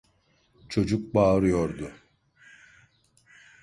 Çocuk 0.69 1.15
bağırıyordu. 1.15 1.91